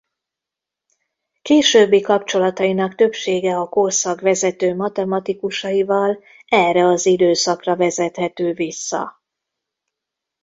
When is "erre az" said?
6.45-7.05